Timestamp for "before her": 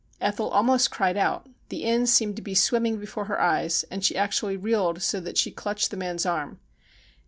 2.97-3.39